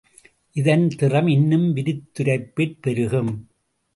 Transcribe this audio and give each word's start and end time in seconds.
இதன் 0.51 0.87
திறம் 0.89 1.27
இன்னும் 1.27 1.75
விரித்துரைப்பிற் 1.75 2.79
பெருகும். 2.81 3.31